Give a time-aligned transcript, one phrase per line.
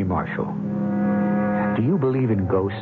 [0.00, 0.46] I'm Marshall.
[1.76, 2.76] Do you believe in ghosts?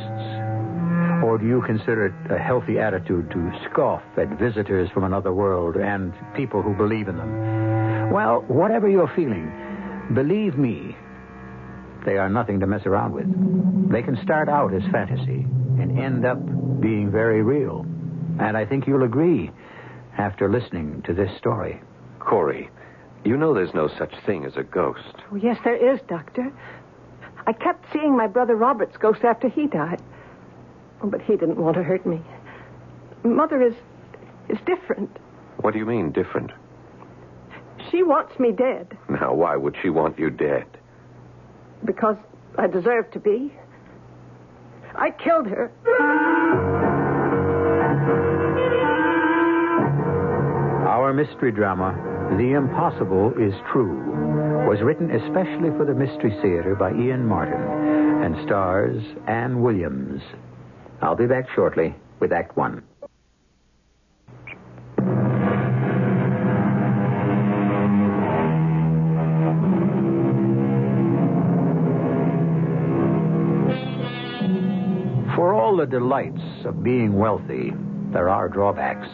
[1.23, 5.75] Or do you consider it a healthy attitude to scoff at visitors from another world
[5.75, 8.11] and people who believe in them?
[8.11, 9.51] Well, whatever you're feeling,
[10.15, 10.97] believe me,
[12.03, 13.91] they are nothing to mess around with.
[13.91, 15.45] They can start out as fantasy
[15.79, 16.39] and end up
[16.81, 17.85] being very real.
[18.39, 19.51] And I think you'll agree
[20.17, 21.79] after listening to this story.
[22.19, 22.69] Corey,
[23.23, 25.15] you know there's no such thing as a ghost.
[25.31, 26.51] Oh, yes, there is, Doctor.
[27.45, 30.01] I kept seeing my brother Robert's ghost after he died.
[31.01, 32.21] Oh, but he didn't want to hurt me.
[33.23, 33.73] Mother is
[34.49, 35.09] is different.
[35.57, 36.51] What do you mean, different?
[37.91, 40.65] She wants me dead Now, why would she want you dead?
[41.85, 42.15] because
[42.57, 43.51] I deserve to be.
[44.95, 45.69] I killed her.
[50.87, 51.91] Our mystery drama,
[52.37, 57.61] The Impossible is True, was written especially for the Mystery Theater by Ian Martin
[58.23, 60.19] and stars Anne Williams.
[61.01, 62.83] I'll be back shortly with Act One.
[75.35, 77.73] For all the delights of being wealthy,
[78.11, 79.07] there are drawbacks.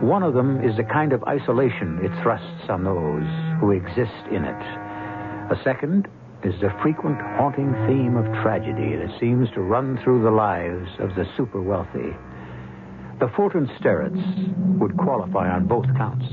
[0.00, 4.44] One of them is the kind of isolation it thrusts on those who exist in
[4.44, 4.62] it.
[5.52, 6.08] A second
[6.42, 11.10] is the frequent haunting theme of tragedy that seems to run through the lives of
[11.16, 12.16] the super wealthy.
[13.20, 16.24] The Fulton Sterretts would qualify on both counts.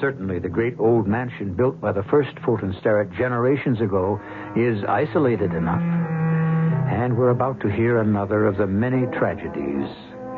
[0.00, 4.18] Certainly, the great old mansion built by the first Fulton Sterrett generations ago
[4.56, 5.84] is isolated enough.
[6.90, 9.88] And we're about to hear another of the many tragedies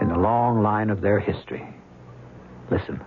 [0.00, 1.72] in the long line of their history.
[2.71, 3.00] Listen.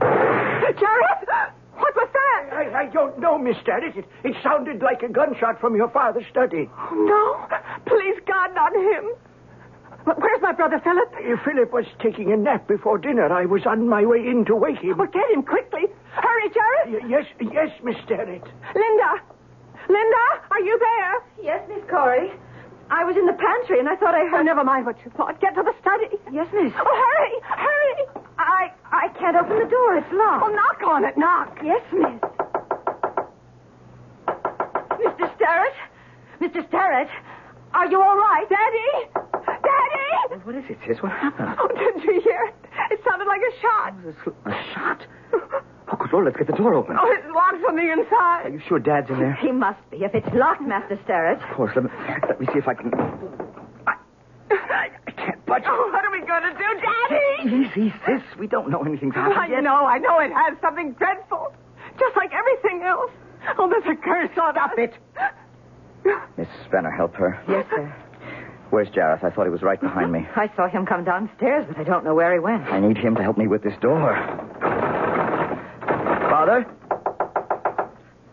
[0.00, 1.52] Jareth!
[1.76, 2.52] What was that?
[2.52, 3.96] I, I don't know, Miss Sterrett.
[3.96, 6.68] It, it sounded like a gunshot from your father's study.
[6.92, 7.46] No.
[7.86, 9.12] Please, God, not him.
[10.04, 11.12] Where's my brother Philip?
[11.14, 13.32] Uh, Philip was taking a nap before dinner.
[13.32, 15.00] I was on my way in to wake him.
[15.00, 15.86] Oh, get him quickly.
[16.12, 17.02] Hurry, Jareth.
[17.02, 18.42] Y- yes, yes, Miss Sterrett.
[18.74, 19.10] Linda.
[19.88, 21.44] Linda, are you there?
[21.44, 22.30] Yes, Miss Corey.
[22.90, 24.44] I was in the pantry and I thought I Oh, heard.
[24.44, 25.40] never mind what you thought.
[25.40, 26.16] Get to the study.
[26.32, 26.72] Yes, miss.
[26.76, 28.19] Oh, hurry, hurry.
[28.40, 29.96] I I can't open the door.
[29.96, 30.44] It's locked.
[30.46, 31.58] Oh, knock on it, knock.
[31.62, 32.20] Yes, miss.
[35.00, 35.34] Mr.
[35.36, 35.74] Sterrett?
[36.40, 36.66] Mr.
[36.68, 37.08] Sterrett?
[37.74, 38.46] Are you all right?
[38.48, 39.10] Daddy!
[39.46, 40.40] Daddy!
[40.44, 41.02] What is it, sis?
[41.02, 41.54] What happened?
[41.60, 42.54] Oh, didn't you hear it?
[42.90, 43.94] It sounded like a shot.
[44.26, 45.06] Oh, a, a shot?
[45.32, 46.96] Oh, good Lord, let's get the door open.
[46.98, 48.46] Oh, it's locked from the inside.
[48.46, 49.34] Are you sure Dad's in there?
[49.40, 49.98] He must be.
[49.98, 51.42] If it's locked, Master Sterrett.
[51.42, 51.72] Of course.
[51.76, 51.90] Let me,
[52.28, 52.92] let me see if I can.
[53.86, 54.89] I,
[55.50, 55.60] I, I.
[55.66, 57.66] Oh, what are we going to do, Daddy?
[57.66, 58.22] Easy, sis.
[58.38, 59.62] We don't know anything's I happened yet.
[59.64, 61.52] know, I know it has something dreadful.
[61.98, 63.10] Just like everything else.
[63.58, 64.78] Oh, there's a curse on Stop us.
[64.78, 64.94] it.
[66.36, 67.42] Miss Spanner, help her.
[67.48, 67.94] Yes, sir.
[68.70, 69.24] Where's Jareth?
[69.24, 70.26] I thought he was right behind me.
[70.36, 72.62] I saw him come downstairs, but I don't know where he went.
[72.68, 74.14] I need him to help me with this door.
[76.30, 76.66] Father?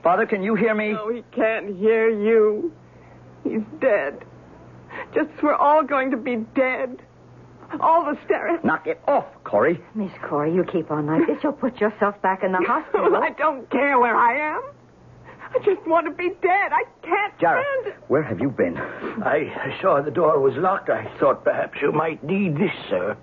[0.04, 0.94] Father, can you hear me?
[0.94, 2.72] No, he can't hear you.
[3.44, 4.24] He's dead.
[5.14, 7.02] Just as we're all going to be dead.
[7.80, 8.64] All the Sterrett.
[8.64, 9.80] Knock it off, Corey.
[9.96, 11.38] Miss Corey, you keep on like this.
[11.44, 13.16] You'll put yourself back in the hospital.
[13.18, 14.62] I don't care where I am.
[15.50, 16.72] I just want to be dead.
[16.74, 17.96] I can't Jareth, stand it.
[18.10, 18.78] where have you been?
[18.78, 20.90] I, I saw the door was locked.
[20.90, 23.16] I thought perhaps you might need this, sir.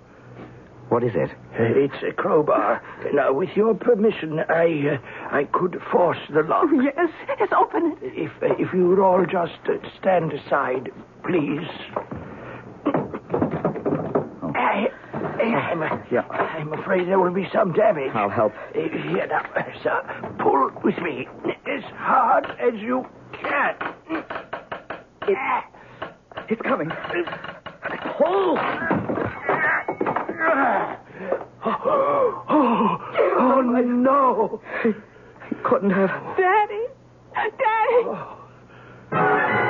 [0.89, 1.29] What is it?
[1.31, 2.81] Uh, it's a crowbar.
[3.13, 6.65] Now, with your permission, I uh, I could force the lock.
[6.73, 7.09] Yes,
[7.39, 8.13] yes, open it.
[8.15, 10.91] If uh, if you would all just uh, stand aside,
[11.27, 11.67] please.
[14.57, 14.87] I,
[15.53, 16.21] I'm, uh, Yeah.
[16.29, 18.11] I'm afraid there will be some damage.
[18.13, 18.53] I'll help.
[18.75, 19.43] Uh, here now,
[19.83, 20.35] sir.
[20.39, 21.27] Pull with me
[21.67, 23.75] as hard as you can.
[26.47, 26.89] It's coming.
[28.17, 28.57] Pull!
[31.67, 33.01] Oh,
[33.39, 34.61] oh no!
[34.83, 36.09] He couldn't have.
[36.37, 36.85] Daddy.
[39.11, 39.61] Daddy.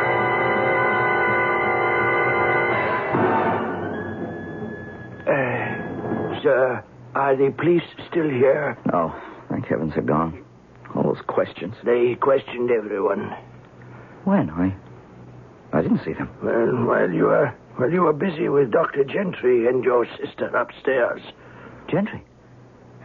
[6.45, 8.77] Sir, uh, are the police still here?
[8.94, 9.15] No,
[9.50, 10.45] thank heavens they're gone.
[10.94, 11.74] All those questions.
[11.83, 13.36] They questioned everyone.
[14.25, 14.51] When?
[14.51, 14.75] I.
[15.74, 16.30] I didn't see them.
[16.44, 17.47] Well, while you were
[17.77, 19.03] while you were busy with Dr.
[19.06, 21.21] Gentry and your sister upstairs.
[21.89, 22.24] Gentry?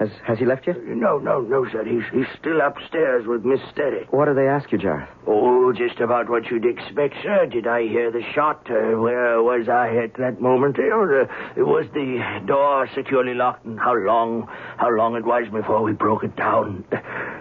[0.01, 0.83] Has has he left yet?
[0.87, 1.85] No, no, no, sir.
[1.85, 4.11] He's he's still upstairs with Miss Sterrett.
[4.11, 5.07] What do they ask you, Jareth?
[5.27, 7.45] Oh, just about what you'd expect, sir.
[7.45, 8.67] Did I hear the shot?
[8.71, 10.79] Uh, where was I at that moment?
[10.79, 14.49] You know, uh, was the door securely locked, and how long,
[14.79, 16.83] how long it was before we broke it down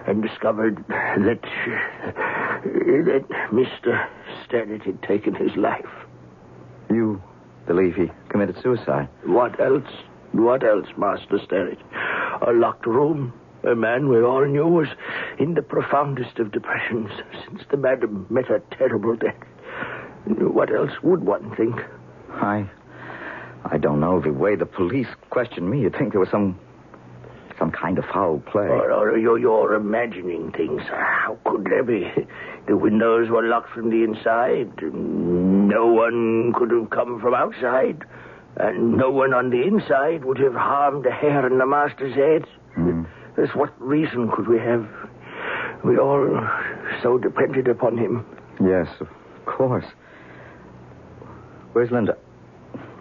[0.05, 1.39] and discovered that
[2.65, 4.05] that Mister
[4.43, 5.87] Sterrett had taken his life.
[6.89, 7.21] You
[7.67, 9.07] believe he committed suicide?
[9.23, 9.87] What else?
[10.33, 11.79] What else, Master Sterrett?
[12.47, 13.33] A locked room.
[13.63, 14.87] A man we all knew was
[15.37, 17.09] in the profoundest of depressions
[17.45, 19.35] since the madam met her terrible death.
[20.25, 21.75] What else would one think?
[22.31, 22.69] I.
[23.65, 24.21] I don't know.
[24.21, 26.57] The way the police questioned me, you'd think there was some.
[27.57, 28.63] some kind of foul play.
[28.67, 30.81] Or, or you're, you're imagining things.
[30.87, 32.09] How could there be?
[32.67, 34.71] The windows were locked from the inside.
[34.81, 38.05] No one could have come from outside.
[38.59, 42.45] And no one on the inside would have harmed a hair in the master's head.
[43.35, 44.85] Thus, what reason could we have?
[45.85, 46.45] We all
[47.01, 48.25] so depended upon him.
[48.61, 49.07] Yes, of
[49.45, 49.85] course.
[51.71, 52.17] Where's Linda?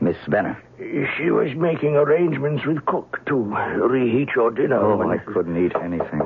[0.01, 0.63] Miss Benner.
[0.79, 4.77] She was making arrangements with cook to reheat your dinner.
[4.81, 6.23] Oh, when- I couldn't eat anything.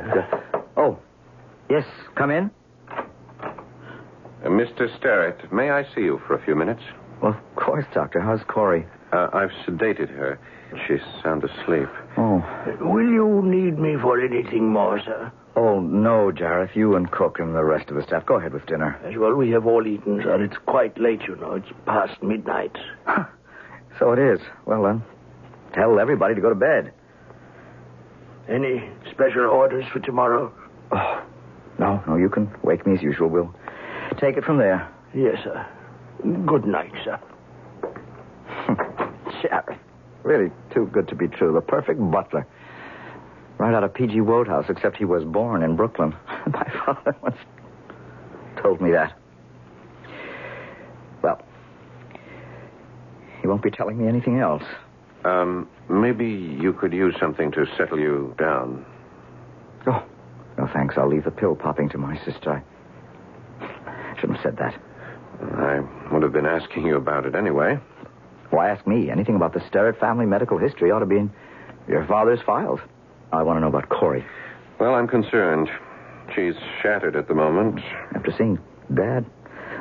[0.77, 0.99] Oh,
[1.71, 1.87] yes,
[2.17, 2.51] come in.
[2.91, 4.95] Uh, Mr.
[4.99, 6.83] Sterrett, may I see you for a few minutes?
[7.23, 8.21] Well, of course, Doctor.
[8.21, 8.87] How's Corey?
[9.13, 10.39] Uh, I've sedated her.
[10.87, 11.89] She's sound asleep.
[12.17, 12.43] Oh.
[12.81, 15.31] Will you need me for anything more, sir?
[15.55, 16.75] Oh, no, Jareth.
[16.75, 18.25] You and Cook and the rest of the staff.
[18.25, 18.99] Go ahead with dinner.
[19.05, 20.43] As well, we have all eaten, sir.
[20.43, 21.53] It's quite late, you know.
[21.57, 22.75] It's past midnight.
[23.99, 24.41] So it is.
[24.65, 25.03] Well, then,
[25.75, 26.95] tell everybody to go to bed.
[28.49, 30.51] Any special orders for tomorrow?
[30.91, 31.23] Oh,
[31.79, 33.29] no, no, you can wake me as usual.
[33.29, 33.55] We'll
[34.19, 34.89] take it from there.
[35.15, 35.67] Yes, sir.
[36.47, 37.21] Good night, sir.
[39.43, 39.79] Jareth.
[40.23, 41.53] Really too good to be true.
[41.53, 42.47] The perfect butler.
[43.59, 44.21] Right out of P.G.
[44.21, 46.15] Wodehouse, except he was born in Brooklyn.
[46.47, 47.37] My father once
[48.61, 49.17] told me that.
[51.23, 51.41] Well,
[53.41, 54.65] he won't be telling me anything else.
[55.25, 58.85] Um, maybe you could use something to settle you down.
[59.87, 60.03] Oh,
[60.59, 60.97] no thanks.
[60.97, 62.63] I'll leave the pill popping to my sister.
[63.61, 64.81] I shouldn't have said that.
[65.57, 65.81] I
[66.13, 67.79] would have been asking you about it anyway.
[68.53, 69.11] Why ask me?
[69.11, 71.31] Anything about the Sterrett family medical history ought to be in
[71.89, 72.81] your father's files.
[73.33, 74.23] I want to know about Corey.
[74.79, 75.71] Well, I'm concerned.
[76.35, 76.53] She's
[76.83, 77.81] shattered at the moment.
[78.15, 78.59] After seeing
[78.93, 79.25] Dad,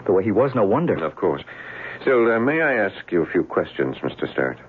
[0.06, 0.96] the way he was, no wonder.
[1.04, 1.44] Of course.
[2.02, 4.32] Still, uh, may I ask you a few questions, Mr.
[4.32, 4.60] Sterrett?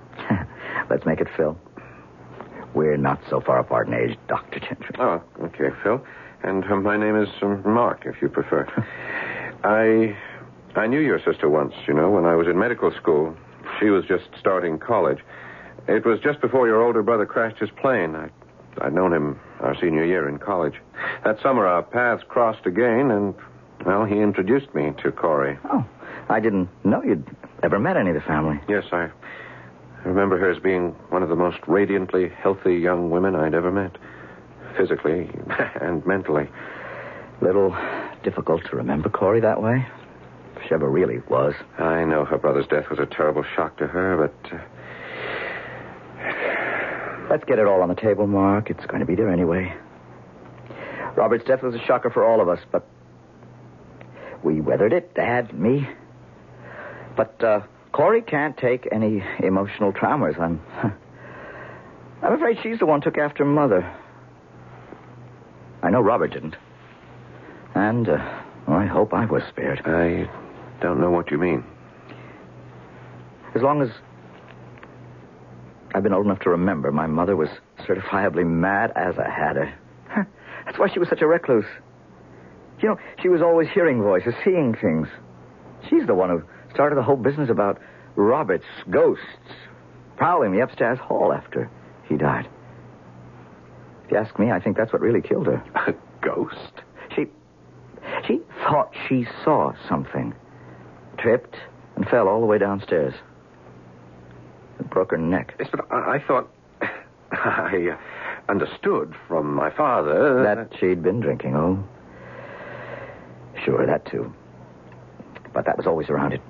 [0.91, 1.57] Let's make it Phil.
[2.75, 4.59] We're not so far apart in age, Dr.
[4.59, 4.97] Gentry.
[4.99, 6.05] Oh, okay, Phil.
[6.43, 8.67] And uh, my name is um, Mark, if you prefer.
[9.65, 10.17] I
[10.75, 13.37] I knew your sister once, you know, when I was in medical school.
[13.83, 15.19] She was just starting college.
[15.89, 18.15] It was just before your older brother crashed his plane.
[18.15, 18.29] I,
[18.81, 20.75] I'd known him our senior year in college.
[21.25, 23.35] That summer, our paths crossed again, and,
[23.85, 25.59] well, he introduced me to Corey.
[25.65, 25.85] Oh,
[26.29, 27.29] I didn't know you'd
[27.65, 28.61] ever met any of the family.
[28.69, 29.11] Yes, I
[30.05, 33.99] remember her as being one of the most radiantly healthy young women I'd ever met,
[34.77, 35.29] physically
[35.81, 36.49] and mentally.
[37.41, 37.77] Little
[38.23, 39.85] difficult to remember Corey that way.
[40.67, 41.55] She ever really was.
[41.79, 44.53] I know her brother's death was a terrible shock to her, but.
[44.53, 44.61] Uh,
[47.31, 48.69] Let's get it all on the table, Mark.
[48.69, 49.75] It's going to be there anyway.
[51.17, 52.87] Robert's death was a shocker for all of us, but
[54.43, 55.89] we weathered it, Dad, me.
[57.17, 57.61] But uh,
[57.93, 60.39] Corey can't take any emotional traumas.
[60.39, 60.61] I'm,
[62.23, 63.91] I'm afraid she's the one who took after Mother.
[65.83, 66.57] I know Robert didn't,
[67.75, 69.81] and uh, I hope I was spared.
[69.87, 70.31] I
[70.83, 71.65] don't know what you mean.
[73.55, 73.91] As long as
[75.95, 77.49] I've been old enough to remember, my mother was
[77.87, 79.73] certifiably mad as a hatter.
[80.65, 81.67] That's why she was such a recluse.
[82.81, 85.07] You know, she was always hearing voices, seeing things.
[85.89, 87.81] She's the one who started the whole business about
[88.17, 89.25] Robert's ghosts
[90.17, 91.71] prowling the upstairs hall after
[92.09, 92.49] he died.
[94.05, 95.63] If you ask me, I think that's what really killed her.
[95.87, 96.83] A ghost?
[97.15, 97.27] She
[98.27, 100.35] she thought she saw something.
[101.23, 101.55] Tripped
[101.95, 103.15] and fell all the way downstairs.
[104.79, 105.55] And broke her neck.
[105.59, 106.51] Yes, but I, I thought.
[107.33, 111.83] I uh, understood from my father That she'd been drinking, oh.
[113.65, 114.33] Sure, that too.
[115.55, 116.43] But that was always around it.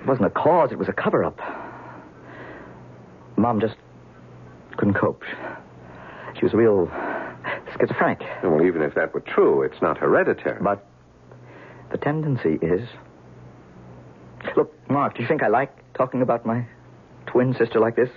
[0.00, 1.38] It wasn't a cause, it was a cover up.
[3.36, 3.74] Mom just
[4.76, 5.24] couldn't cope.
[6.38, 6.90] She was a real
[7.78, 8.22] schizophrenic.
[8.42, 10.58] Well, even if that were true, it's not hereditary.
[10.62, 10.86] But
[11.90, 12.88] the tendency is.
[14.58, 16.66] Look, Mark, do you think I like talking about my
[17.26, 18.08] twin sister like this?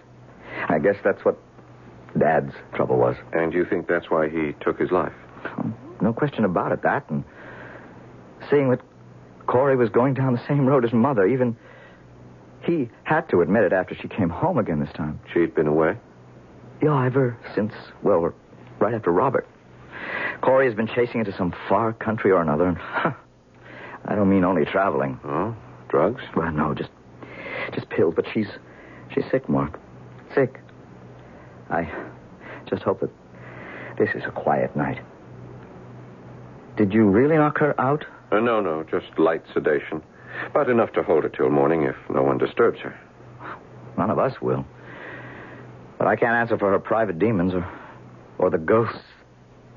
[0.69, 1.37] I guess that's what
[2.17, 3.15] Dad's trouble was.
[3.31, 5.13] And you think that's why he took his life?
[5.45, 5.71] Oh,
[6.01, 7.07] no question about it, that.
[7.11, 7.23] And
[8.49, 8.81] seeing that
[9.45, 11.55] Corey was going down the same road as Mother, even
[12.63, 15.19] he had to admit it after she came home again this time.
[15.31, 15.95] She'd been away?
[16.81, 18.33] Yeah, ever since, well,
[18.79, 19.47] right after Robert.
[20.41, 22.79] Corey has been chasing into some far country or another, and
[24.05, 25.19] I don't mean only traveling.
[25.23, 25.55] Oh,
[25.91, 26.23] drugs?
[26.35, 26.89] Well, no, just
[27.75, 28.13] just pills.
[28.15, 28.47] But she's
[29.13, 29.79] she's sick, Mark.
[30.33, 30.59] Sick.
[31.69, 31.91] I
[32.69, 33.11] just hope that
[33.99, 35.01] this is a quiet night.
[36.77, 38.05] Did you really knock her out?
[38.31, 40.01] Uh, no, no, just light sedation.
[40.53, 42.97] But enough to hold her till morning if no one disturbs her.
[43.97, 44.65] None of us will.
[45.97, 47.69] But I can't answer for her private demons or,
[48.37, 49.03] or the ghosts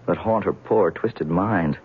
[0.06, 1.78] that haunt her poor, twisted mind.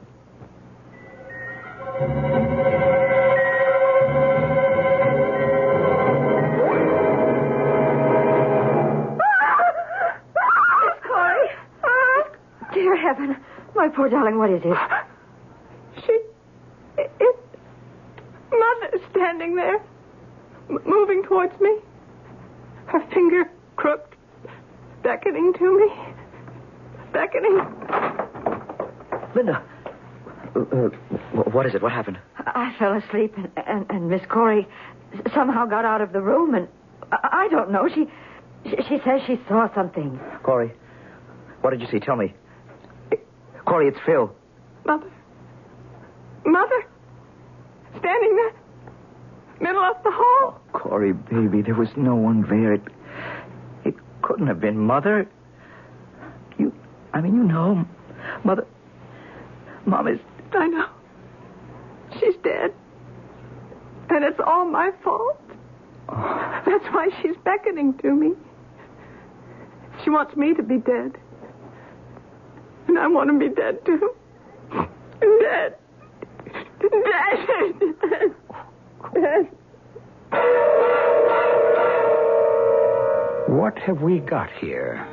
[14.09, 14.77] Darling, what is it?
[16.05, 16.19] She.
[16.97, 17.11] It.
[17.19, 17.35] it
[18.51, 19.75] Mother's standing there,
[20.69, 21.77] m- moving towards me.
[22.87, 24.17] Her finger crooked,
[25.03, 25.87] beckoning to me.
[27.13, 27.57] Beckoning.
[29.35, 29.63] Linda.
[30.55, 30.89] Uh, uh,
[31.51, 31.81] what is it?
[31.81, 32.19] What happened?
[32.37, 34.67] I fell asleep, and, and, and Miss Corey
[35.33, 36.67] somehow got out of the room, and
[37.11, 37.87] I, I don't know.
[37.87, 38.07] She,
[38.65, 40.19] she she says she saw something.
[40.43, 40.73] Corey,
[41.61, 41.99] what did you see?
[41.99, 42.33] Tell me.
[43.69, 44.33] Corey, it's Phil.
[44.85, 45.11] Mother.
[46.43, 46.85] Mother.
[47.99, 48.53] Standing there.
[49.61, 50.59] Middle of the hall.
[50.73, 52.73] Oh, Corey, baby, there was no one there.
[52.73, 52.81] It,
[53.85, 55.29] it couldn't have been Mother.
[56.57, 56.73] You,
[57.13, 57.85] I mean, you know,
[58.43, 58.65] Mother.
[59.85, 60.19] Mom is.
[60.53, 60.87] I know.
[62.19, 62.73] She's dead.
[64.09, 65.39] And it's all my fault.
[66.09, 66.61] Oh.
[66.65, 68.31] That's why she's beckoning to me.
[70.03, 71.19] She wants me to be dead.
[72.89, 74.15] And I want to be dead too.
[75.21, 75.75] Dead.
[76.81, 78.35] Dead.
[79.13, 79.47] Dead.
[83.47, 85.05] What have we got here?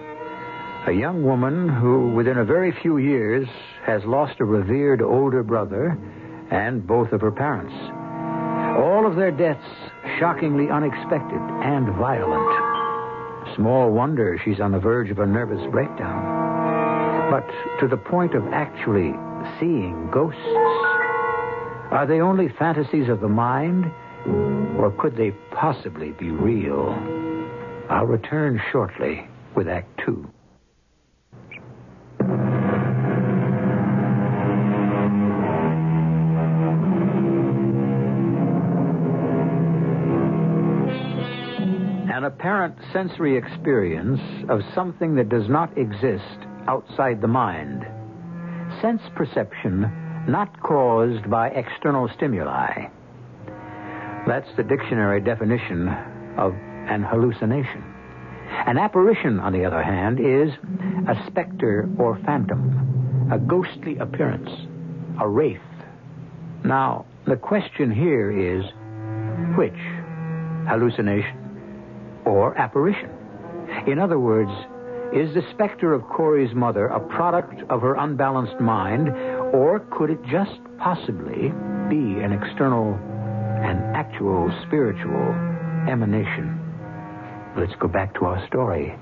[0.87, 3.47] A young woman who, within a very few years,
[3.85, 5.99] has lost a revered older brother
[6.51, 7.75] and both of her parents.
[8.81, 9.69] All of their deaths
[10.19, 13.55] shockingly unexpected and violent.
[13.55, 16.26] Small wonder she's on the verge of a nervous breakdown.
[17.31, 17.47] But
[17.81, 19.13] to the point of actually
[19.59, 20.41] seeing ghosts.
[21.91, 23.87] Are they only fantasies of the mind?
[24.79, 26.93] Or could they possibly be real?
[27.91, 30.31] I'll return shortly with Act Two.
[42.09, 47.87] An apparent sensory experience of something that does not exist outside the mind.
[48.81, 49.91] Sense perception
[50.29, 52.89] not caused by external stimuli.
[54.27, 55.89] That's the dictionary definition
[56.37, 56.53] of
[56.89, 57.85] an hallucination.
[58.67, 60.51] An apparition, on the other hand, is
[61.09, 64.51] a specter or phantom, a ghostly appearance,
[65.21, 65.61] a wraith.
[66.65, 68.65] Now, the question here is
[69.57, 69.73] which?
[70.69, 73.11] Hallucination or apparition?
[73.87, 74.51] In other words,
[75.15, 79.09] is the specter of Corey's mother a product of her unbalanced mind,
[79.55, 81.49] or could it just possibly
[81.89, 85.35] be an external, an actual spiritual
[85.91, 86.61] emanation?
[87.57, 88.95] Let's go back to our story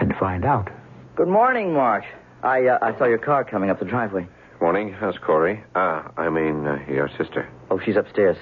[0.00, 0.70] and find out.
[1.16, 2.04] Good morning, Mark.
[2.42, 4.26] I uh, I saw your car coming up the driveway.
[4.60, 4.92] Morning.
[4.92, 5.62] How's Corey?
[5.74, 7.48] Ah, I mean, uh, your sister.
[7.70, 8.36] Oh, she's upstairs.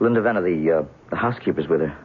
[0.00, 1.96] Linda Venner, the uh, the housekeeper's with her.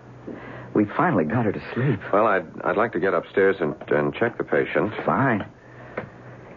[0.78, 2.00] We finally got her to sleep.
[2.14, 4.94] Well, I'd, I'd like to get upstairs and, and check the patient.
[5.04, 5.44] Fine.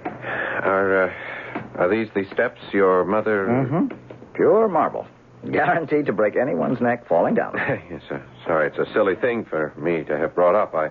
[0.04, 3.46] Are, uh, are these the steps your mother.
[3.46, 4.34] Mm-hmm.
[4.34, 5.06] Pure marble.
[5.50, 7.54] Guaranteed to break anyone's neck falling down.
[7.90, 8.22] yes, sir.
[8.44, 10.74] Sorry, it's a silly thing for me to have brought up.
[10.74, 10.90] I.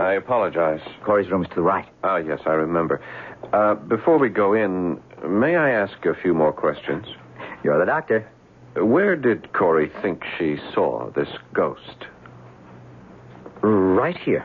[0.00, 0.78] I apologize.
[1.04, 1.88] Corey's room's to the right.
[2.04, 3.02] Ah, yes, I remember.
[3.52, 7.04] Uh, before we go in, may I ask a few more questions?
[7.64, 8.30] You're the doctor.
[8.76, 12.06] Where did Corey think she saw this ghost?
[13.62, 14.44] Right here.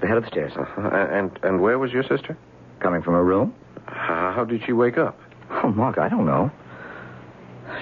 [0.00, 0.52] The head of the stairs.
[0.56, 0.88] Uh-huh.
[0.88, 2.36] And and where was your sister?
[2.80, 3.54] Coming from her room?
[3.86, 5.18] How, did she wake up?
[5.50, 6.50] Oh, Mark, I don't know.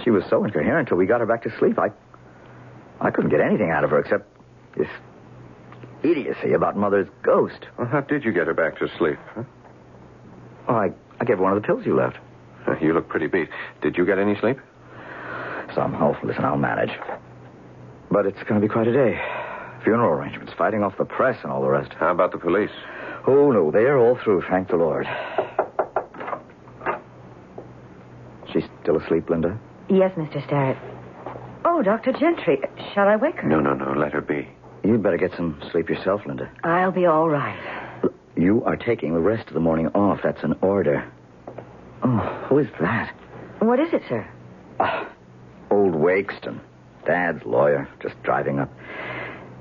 [0.02, 1.78] She was so incoherent until we got her back to sleep.
[1.78, 1.90] I
[3.00, 4.26] I couldn't get anything out of her except
[4.76, 4.88] this
[6.02, 7.66] idiocy about Mother's ghost.
[7.78, 9.18] Well, how did you get her back to sleep?
[9.34, 9.44] Huh?
[10.68, 12.16] Oh, I, I gave her one of the pills you left.
[12.66, 13.48] Uh, You look pretty beat.
[13.82, 14.58] Did you get any sleep?
[15.74, 16.16] Somehow.
[16.24, 16.90] Listen, I'll manage.
[18.10, 19.20] But it's going to be quite a day.
[19.84, 21.92] Funeral arrangements, fighting off the press, and all the rest.
[21.94, 22.70] How about the police?
[23.26, 25.06] Oh, no, they are all through, thank the Lord.
[28.52, 29.58] She's still asleep, Linda?
[29.88, 30.44] Yes, Mr.
[30.46, 30.78] Sterrett.
[31.64, 32.12] Oh, Dr.
[32.12, 32.60] Gentry.
[32.94, 33.48] Shall I wake her?
[33.48, 33.92] No, no, no.
[33.92, 34.48] Let her be.
[34.84, 36.50] You'd better get some sleep yourself, Linda.
[36.64, 37.58] I'll be all right.
[38.36, 40.20] You are taking the rest of the morning off.
[40.22, 41.10] That's an order.
[42.02, 43.12] Oh, who is that?
[43.58, 44.26] What is it, sir?
[44.80, 45.10] Ah,
[45.70, 46.60] old Wakeston.
[47.04, 48.70] Dad's lawyer, just driving up.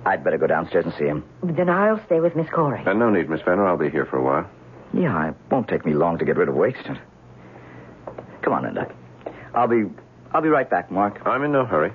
[0.08, 1.24] I'd better go downstairs and see him.
[1.44, 2.82] Then I'll stay with Miss Corey.
[2.86, 3.68] Uh, no need, Miss Fenner.
[3.68, 4.50] I'll be here for a while.
[4.94, 6.98] Yeah, it won't take me long to get rid of Wakeston.
[8.42, 8.90] Come on, Linda.
[9.54, 9.84] I'll be
[10.34, 11.22] I'll be right back, Mark.
[11.26, 11.92] I'm in no hurry.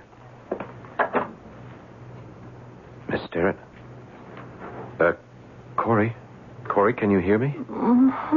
[3.09, 3.57] Miss Sterrett?
[5.01, 5.13] Uh,
[5.77, 6.15] Corey?
[6.69, 7.55] Corey, can you hear me?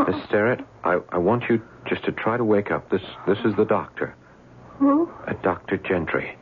[0.08, 2.90] Miss Sterrett, I, I want you just to try to wake up.
[2.90, 4.16] This this is the doctor.
[4.80, 5.10] Who?
[5.28, 5.78] Uh, Dr.
[5.78, 6.38] Gentry.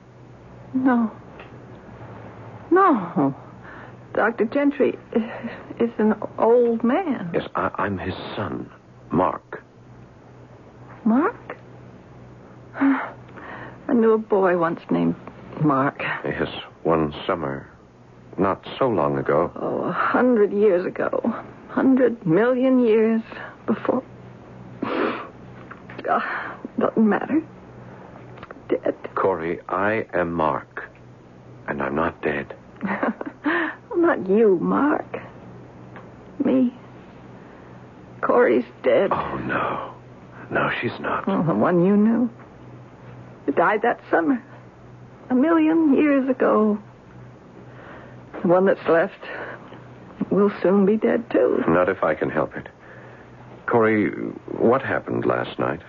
[0.73, 1.11] No.
[2.73, 3.35] No.
[4.13, 4.45] Dr.
[4.45, 4.97] Gentry
[5.79, 7.29] is an old man.
[7.33, 8.69] Yes, I, I'm his son,
[9.11, 9.63] Mark.
[11.05, 11.57] Mark?
[12.75, 15.15] I knew a boy once named
[15.63, 16.01] Mark.
[16.25, 16.47] Yes,
[16.83, 17.67] one summer,
[18.37, 19.51] not so long ago.
[19.55, 21.21] Oh, a hundred years ago.
[21.69, 23.21] Hundred million years
[23.67, 24.03] before.
[26.09, 27.41] Ah, doesn't matter.
[28.69, 28.95] Dead.
[29.15, 30.89] Corey, I am Mark,
[31.67, 32.55] and I'm not dead.
[32.83, 35.17] Well, not you, Mark.
[36.43, 36.73] Me.
[38.21, 39.09] Corey's dead.
[39.11, 39.93] Oh, no.
[40.51, 41.23] No, she's not.
[41.27, 42.29] Oh, the one you knew.
[43.45, 44.41] He died that summer.
[45.29, 46.77] A million years ago.
[48.41, 49.19] The one that's left
[50.29, 51.63] will soon be dead, too.
[51.67, 52.67] Not if I can help it.
[53.65, 54.09] Corey,
[54.57, 55.81] what happened last night?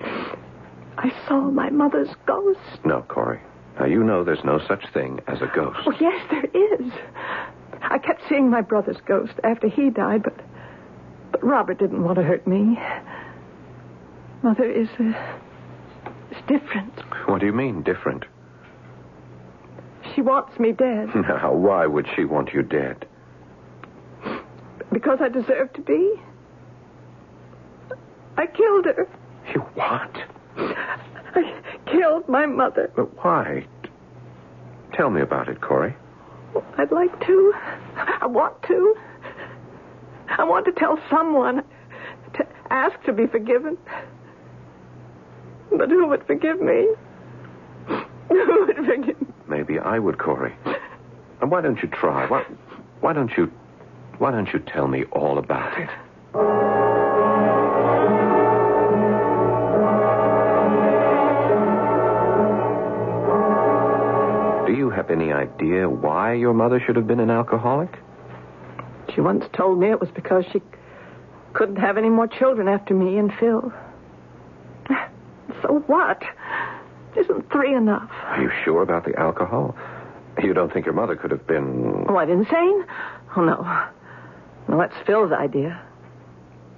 [0.00, 2.58] I saw my mother's ghost.
[2.84, 3.40] No, Corey.
[3.78, 5.78] Now, you know there's no such thing as a ghost.
[5.86, 6.92] Oh, yes, there is.
[7.80, 10.34] I kept seeing my brother's ghost after he died, but
[11.30, 12.78] but Robert didn't want to hurt me.
[14.42, 15.12] Mother is uh,
[16.30, 16.92] is different.
[17.26, 18.24] What do you mean, different?
[20.14, 23.06] She wants me dead Now, why would she want you dead?
[24.90, 26.14] because I deserve to be.
[28.36, 29.06] I killed her.
[29.54, 30.10] You what?
[30.56, 31.54] I
[31.90, 32.90] killed my mother.
[32.94, 33.66] But why?
[34.94, 35.94] Tell me about it, Corey.
[36.76, 37.52] I'd like to.
[38.20, 38.94] I want to.
[40.28, 41.62] I want to tell someone
[42.34, 43.76] to ask to be forgiven.
[45.70, 46.88] But who would forgive me?
[48.28, 49.26] Who would forgive me?
[49.48, 50.54] Maybe I would, Corey.
[51.40, 52.26] And why don't you try?
[52.26, 52.44] Why,
[53.00, 53.50] why don't you,
[54.18, 55.88] why don't you tell me all about it?
[64.68, 67.88] Do you have any idea why your mother should have been an alcoholic?
[69.14, 70.60] She once told me it was because she
[71.54, 73.72] couldn't have any more children after me and Phil.
[75.62, 76.22] So what?
[77.18, 78.10] Isn't three enough?
[78.12, 79.74] Are you sure about the alcohol?
[80.42, 82.04] You don't think your mother could have been.
[82.06, 82.84] Oh, what, insane?
[83.36, 83.88] Oh, no.
[84.68, 85.80] Well, that's Phil's idea.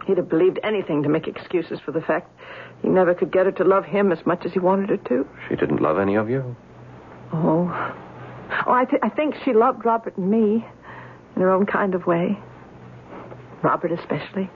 [0.06, 2.30] He'd have believed anything to make excuses for the fact
[2.82, 5.26] he never could get her to love him as much as he wanted her to.
[5.48, 6.54] She didn't love any of you?
[7.32, 7.94] Oh.
[8.66, 10.66] Oh, I, th- I think she loved Robert and me
[11.36, 12.38] in her own kind of way.
[13.62, 14.50] Robert, especially.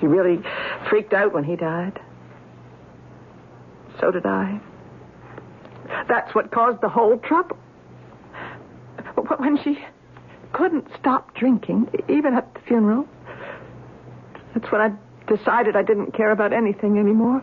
[0.00, 0.42] She really
[0.88, 1.98] freaked out when he died.
[4.00, 4.60] So did I.
[6.08, 7.56] That's what caused the whole trouble.
[9.16, 9.78] But when she
[10.52, 13.08] couldn't stop drinking, even at the funeral,
[14.54, 14.92] that's when I
[15.26, 17.42] decided I didn't care about anything anymore.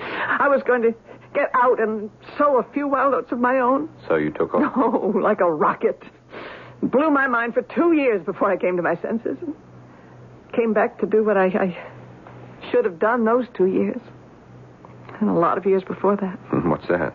[0.00, 0.94] I was going to
[1.34, 3.88] get out and sow a few wild oats of my own.
[4.08, 4.72] So you took off?
[4.76, 6.02] Oh, like a rocket.
[6.82, 9.36] Blew my mind for two years before I came to my senses.
[10.52, 14.00] Came back to do what I, I should have done those two years.
[15.20, 16.38] And a lot of years before that.
[16.64, 17.14] What's that?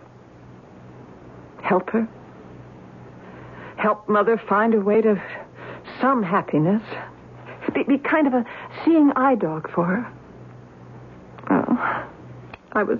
[1.63, 2.07] Help her.
[3.77, 5.21] Help Mother find a way to
[5.99, 6.81] some happiness.
[7.73, 8.45] Be, be kind of a
[8.83, 10.13] seeing eye dog for her.
[11.49, 12.07] Oh,
[12.73, 12.99] I was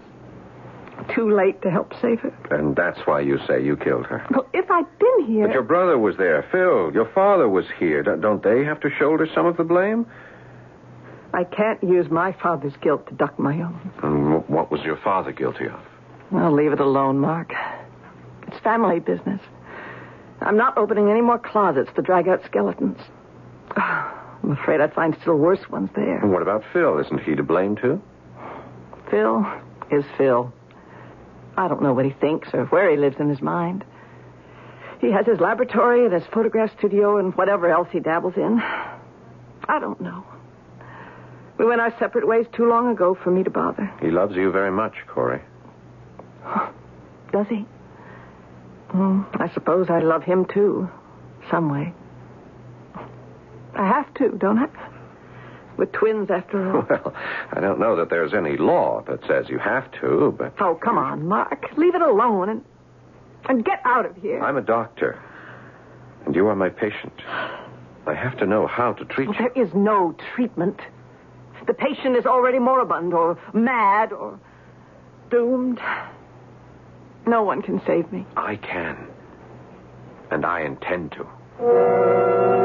[1.13, 2.33] too late to help save her.
[2.51, 4.25] And that's why you say you killed her.
[4.31, 5.47] Well, if I'd been here.
[5.47, 6.91] But your brother was there, Phil.
[6.93, 8.03] Your father was here.
[8.03, 10.05] Don't- they have to shoulder some of the blame?
[11.33, 13.91] I can't use my father's guilt to duck my own.
[14.03, 15.79] And wh- what was your father guilty of?
[16.31, 17.53] Well, leave it alone, Mark.
[18.47, 19.41] It's family business.
[20.41, 22.99] I'm not opening any more closets to drag out skeletons.
[23.75, 26.19] I'm afraid I'd find still worse ones there.
[26.19, 26.99] And what about Phil?
[26.99, 28.01] Isn't he to blame, too?
[29.09, 29.45] Phil
[29.91, 30.53] is Phil.
[31.57, 33.83] I don't know what he thinks or where he lives in his mind.
[34.99, 38.59] He has his laboratory and his photograph studio and whatever else he dabbles in.
[39.67, 40.25] I don't know.
[41.57, 43.91] We went our separate ways too long ago for me to bother.
[44.01, 45.41] He loves you very much, Corey.
[47.31, 47.65] Does he?
[48.89, 50.89] Hmm, I suppose I love him too,
[51.49, 51.93] some way.
[53.73, 54.67] I have to, don't I?
[55.77, 56.83] We're twins after all.
[56.89, 57.13] Well,
[57.51, 60.97] I don't know that there's any law that says you have to, but Oh, come
[60.97, 61.65] on, Mark.
[61.77, 62.63] Leave it alone and
[63.47, 64.41] and get out of here.
[64.41, 65.21] I'm a doctor.
[66.25, 67.13] And you are my patient.
[68.07, 69.49] I have to know how to treat Well, you.
[69.53, 70.79] there is no treatment.
[71.67, 74.39] The patient is already moribund or mad or
[75.29, 75.79] doomed.
[77.27, 78.25] No one can save me.
[78.37, 79.07] I can.
[80.31, 82.64] And I intend to.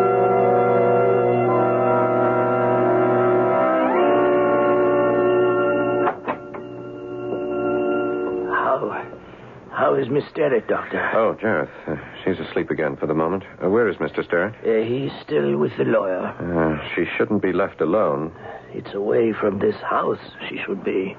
[10.10, 11.10] Miss Sterrett, Doctor?
[11.14, 11.70] Oh, Jareth.
[11.86, 13.44] Uh, she's asleep again for the moment.
[13.62, 14.24] Uh, where is Mr.
[14.24, 14.54] Sterrett?
[14.66, 16.26] Uh, he's still with the lawyer.
[16.26, 18.32] Uh, she shouldn't be left alone.
[18.72, 20.18] It's away from this house,
[20.48, 21.16] she should be.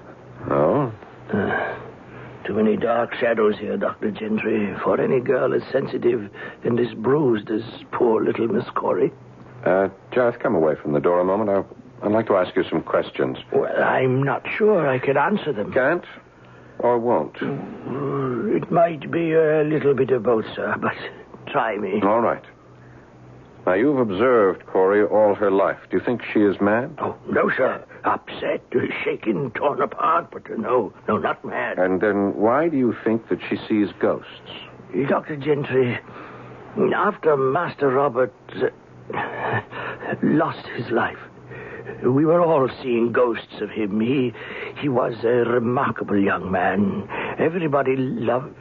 [0.50, 0.92] Oh?
[2.46, 4.12] Too many dark shadows here, Dr.
[4.12, 6.30] Gentry, for any girl as sensitive
[6.64, 9.12] and as bruised as poor little Miss Corey.
[9.66, 11.50] Uh, Jareth, come away from the door a moment.
[11.50, 13.38] I, I'd like to ask you some questions.
[13.54, 15.72] Well, I'm not sure I can answer them.
[15.72, 16.04] Can't
[16.82, 17.38] or won't?
[17.42, 20.96] Uh, It might be a little bit of both, sir, but
[21.52, 22.02] try me.
[22.04, 22.44] All right.
[23.66, 25.78] Now, you've observed Corey all her life.
[25.92, 26.98] Do you think she is mad?
[27.00, 27.84] Oh, no, sir.
[28.04, 28.62] Upset,
[29.04, 31.78] shaken, torn apart, but no, no, not mad.
[31.78, 34.50] And then why do you think that she sees ghosts?
[35.08, 35.36] Dr.
[35.38, 36.00] Gentry,
[36.96, 38.34] after Master Robert
[39.14, 39.62] uh,
[40.24, 41.20] lost his life,
[42.04, 44.00] we were all seeing ghosts of him.
[44.00, 44.34] He,
[44.80, 47.08] he was a remarkable young man.
[47.40, 48.56] Everybody loved,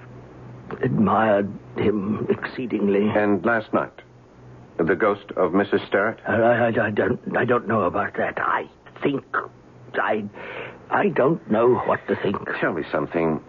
[0.82, 3.08] admired him exceedingly.
[3.08, 3.92] And last night,
[4.78, 5.86] the ghost of Mrs.
[5.86, 6.18] Sterrett?
[6.26, 8.38] I, I, I don't, I don't know about that.
[8.38, 8.68] I
[9.02, 9.24] think,
[9.94, 10.24] I,
[10.90, 12.36] I don't know what to think.
[12.60, 13.40] Tell me something.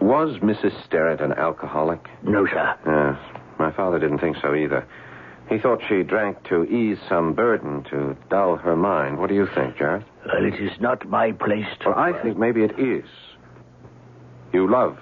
[0.00, 0.72] Was Mrs.
[0.86, 2.00] Sterrett an alcoholic?
[2.22, 2.76] No, sir.
[2.86, 3.40] Yes.
[3.58, 4.86] My father didn't think so either.
[5.50, 9.18] He thought she drank to ease some burden, to dull her mind.
[9.18, 10.04] What do you think, Jareth?
[10.24, 11.88] Well, it is not my place to.
[11.88, 13.04] Well, I think maybe it is.
[14.52, 14.96] You love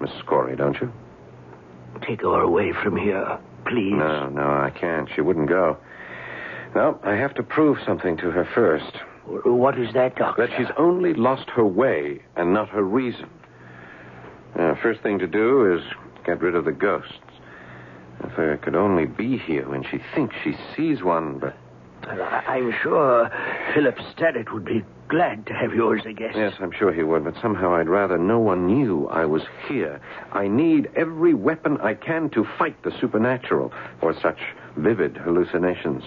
[0.00, 0.26] Mrs.
[0.26, 0.92] Corey, don't you?
[2.06, 3.94] Take her away from here, please.
[3.94, 5.08] No, no, I can't.
[5.14, 5.76] She wouldn't go.
[6.74, 8.96] No, I have to prove something to her first.
[9.24, 10.46] What is that, Doctor?
[10.46, 13.30] That she's only lost her way and not her reason.
[14.58, 15.82] Uh, first thing to do is
[16.26, 17.12] get rid of the ghosts.
[18.20, 21.54] If I could only be here when she thinks she sees one, but.
[22.04, 23.30] I'm sure
[23.74, 26.36] Philip Sterrett would be glad to have you as a guest.
[26.36, 30.00] Yes, I'm sure he would, but somehow I'd rather no one knew I was here.
[30.32, 34.38] I need every weapon I can to fight the supernatural or such
[34.76, 36.04] vivid hallucinations.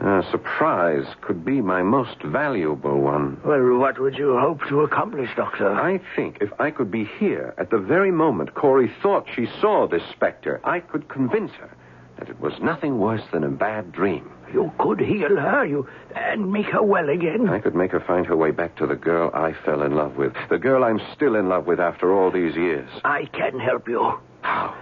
[0.00, 3.38] Uh, surprise could be my most valuable one.
[3.44, 5.70] Well, what would you hope to accomplish, Doctor?
[5.70, 9.86] I think if I could be here at the very moment Corey thought she saw
[9.86, 11.70] this specter, I could convince her
[12.18, 14.30] that it was nothing worse than a bad dream.
[14.52, 17.48] You could heal her, you, and make her well again.
[17.48, 20.16] I could make her find her way back to the girl I fell in love
[20.16, 20.32] with.
[20.48, 22.88] The girl I'm still in love with after all these years.
[23.04, 24.18] I can help you.
[24.42, 24.74] How?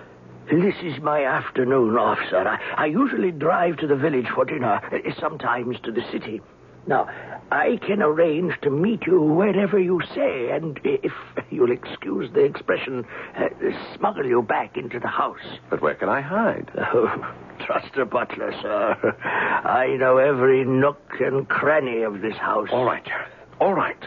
[0.51, 2.49] This is my afternoon off, sir.
[2.49, 6.41] I, I usually drive to the village for dinner, eh, sometimes to the city.
[6.87, 7.07] Now,
[7.53, 11.13] I can arrange to meet you wherever you say, and if
[11.51, 13.05] you'll excuse the expression,
[13.37, 13.49] uh,
[13.95, 15.59] smuggle you back into the house.
[15.69, 16.71] But where can I hide?
[16.95, 17.35] Oh,
[17.67, 19.17] trust a butler, sir.
[19.23, 22.69] I know every nook and cranny of this house.
[22.73, 23.29] All right, Jareth.
[23.61, 24.03] All right.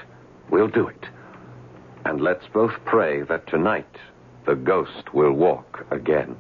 [0.50, 1.06] We'll do it.
[2.06, 3.86] And let's both pray that tonight
[4.46, 6.36] the ghost will walk again.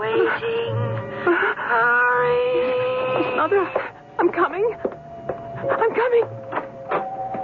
[0.00, 0.74] Waiting.
[1.68, 3.36] Hurry.
[3.36, 3.70] Mother,
[4.18, 4.74] I'm coming.
[4.80, 6.24] I'm coming.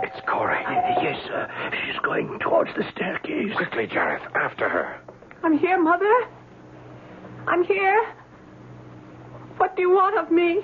[0.03, 0.62] It's Corey.
[1.03, 1.49] yes, sir.
[1.85, 3.53] She's going towards the staircase.
[3.57, 4.99] Quickly, Jareth, after her.
[5.45, 6.14] I'm here, Mother.
[7.47, 8.14] I'm here.
[9.59, 10.62] What do you want of me?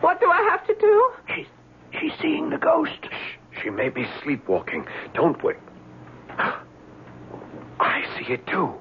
[0.00, 1.12] What do I have to do?
[1.34, 1.46] She's,
[2.00, 2.90] she's seeing the ghost.
[3.02, 4.86] Shh, she may be sleepwalking.
[5.14, 5.56] Don't wait.
[7.80, 8.74] I see it too.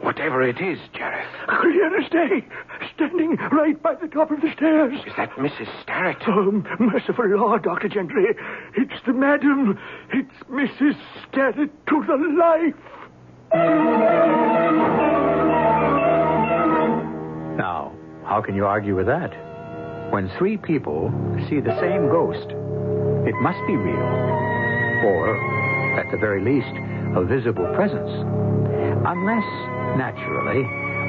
[0.00, 1.26] Whatever it is, Jareth.
[1.60, 2.46] Clear as day.
[2.94, 4.94] Standing right by the top of the stairs.
[5.06, 5.68] Is that Mrs.
[5.82, 6.18] Sterrett?
[6.26, 7.88] Oh, merciful Lord, Dr.
[7.88, 8.26] Gentry.
[8.76, 9.78] It's the madam.
[10.12, 10.96] It's Mrs.
[11.28, 12.74] Sterrett to the life.
[17.56, 17.92] Now,
[18.24, 19.32] how can you argue with that?
[20.12, 21.10] When three people
[21.48, 22.48] see the same ghost,
[23.26, 23.98] it must be real.
[25.04, 26.74] Or, at the very least,
[27.16, 28.10] a visible presence.
[29.06, 29.44] Unless,
[29.96, 30.64] naturally,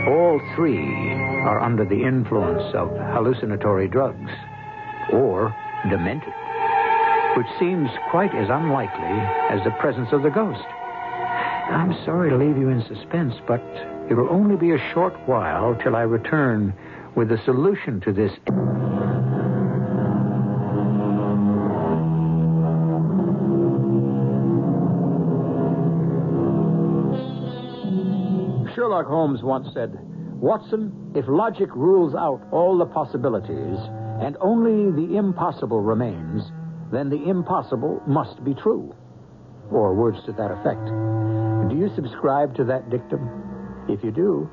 [0.08, 1.14] all three
[1.44, 4.32] are under the influence of hallucinatory drugs
[5.12, 5.54] or
[5.90, 6.34] demented,
[7.36, 9.18] which seems quite as unlikely
[9.50, 10.66] as the presence of the ghost.
[11.70, 13.62] I'm sorry to leave you in suspense, but
[14.10, 16.74] it will only be a short while till I return
[17.16, 18.32] with the solution to this.
[29.00, 29.98] Sherlock Holmes once said,
[30.42, 33.80] Watson, if logic rules out all the possibilities
[34.22, 36.44] and only the impossible remains,
[36.92, 38.94] then the impossible must be true.
[39.72, 40.86] Or words to that effect.
[41.70, 43.86] Do you subscribe to that dictum?
[43.88, 44.50] If you do,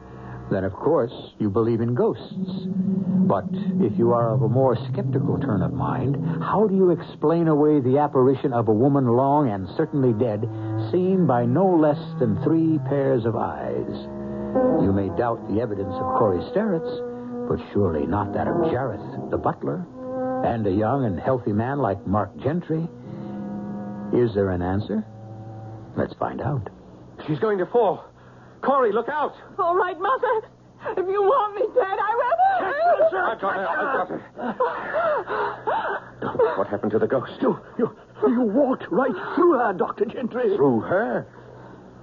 [0.53, 2.69] then of course you believe in ghosts.
[3.27, 7.49] But if you are of a more skeptical turn of mind, how do you explain
[7.49, 10.49] away the apparition of a woman long and certainly dead,
[10.93, 14.16] seen by no less than three pairs of eyes?
[14.83, 17.01] You may doubt the evidence of Corey Sterrett's,
[17.49, 19.87] but surely not that of Jareth, the butler,
[20.45, 22.89] and a young and healthy man like Mark Gentry.
[24.13, 25.05] Is there an answer?
[25.97, 26.69] Let's find out.
[27.27, 28.05] She's going to fall.
[28.63, 29.35] Corey, look out!
[29.59, 30.43] All right, Mother.
[30.97, 32.27] If you want me dead, I will.
[33.27, 33.69] I've got her.
[33.69, 34.23] I've got her.
[36.57, 37.33] What happened to the ghost?
[37.41, 37.97] You, you,
[38.29, 40.05] you walked right through her, Dr.
[40.05, 40.55] Gentry.
[40.57, 41.27] Through her?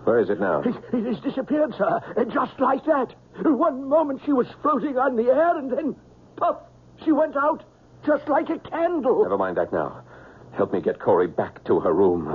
[0.03, 0.61] Where is it now?
[0.61, 1.99] It, it has disappeared, sir.
[2.33, 3.15] Just like that.
[3.43, 5.95] One moment she was floating on the air, and then,
[6.35, 6.57] puff,
[7.03, 7.63] she went out.
[8.05, 9.23] Just like a candle.
[9.23, 10.03] Never mind that now.
[10.53, 12.27] Help me get Corey back to her room.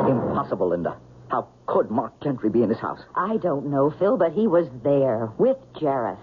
[0.00, 0.96] It's impossible, Linda.
[1.28, 3.00] How could Mark Gentry be in his house?
[3.14, 6.16] I don't know, Phil, but he was there with Jareth.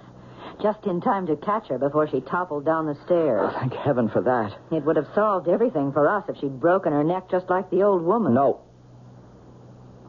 [0.61, 3.53] Just in time to catch her before she toppled down the stairs.
[3.55, 4.55] Thank heaven for that.
[4.71, 7.83] It would have solved everything for us if she'd broken her neck just like the
[7.83, 8.33] old woman.
[8.33, 8.61] No.